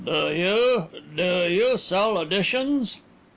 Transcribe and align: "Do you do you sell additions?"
"Do 0.03 0.33
you 0.33 0.87
do 1.15 1.47
you 1.47 1.77
sell 1.77 2.17
additions?" 2.17 2.97